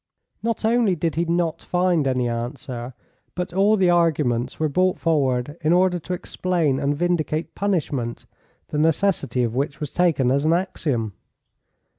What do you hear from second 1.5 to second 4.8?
find any answer, but all the arguments were